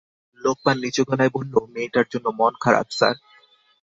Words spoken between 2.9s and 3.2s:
Sir.